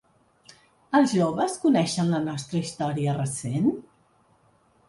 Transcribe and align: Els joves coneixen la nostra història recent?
Els 0.99 1.11
joves 1.17 1.59
coneixen 1.65 2.09
la 2.15 2.23
nostra 2.25 2.63
història 2.65 3.17
recent? 3.19 3.73